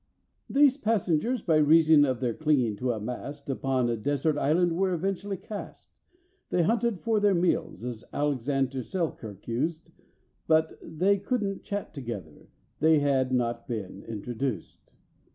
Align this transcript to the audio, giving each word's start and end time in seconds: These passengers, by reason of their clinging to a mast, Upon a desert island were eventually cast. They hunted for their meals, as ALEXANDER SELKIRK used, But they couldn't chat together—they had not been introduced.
These 0.49 0.77
passengers, 0.77 1.43
by 1.43 1.57
reason 1.57 2.05
of 2.05 2.21
their 2.21 2.33
clinging 2.33 2.75
to 2.77 2.91
a 2.91 2.99
mast, 2.99 3.51
Upon 3.51 3.87
a 3.87 3.95
desert 3.95 4.35
island 4.35 4.75
were 4.75 4.93
eventually 4.93 5.37
cast. 5.37 5.89
They 6.49 6.63
hunted 6.63 6.99
for 7.01 7.19
their 7.19 7.35
meals, 7.35 7.85
as 7.85 8.03
ALEXANDER 8.11 8.81
SELKIRK 8.81 9.47
used, 9.47 9.91
But 10.47 10.79
they 10.81 11.19
couldn't 11.19 11.61
chat 11.61 11.93
together—they 11.93 12.97
had 12.97 13.31
not 13.31 13.67
been 13.67 14.01
introduced. 14.05 14.91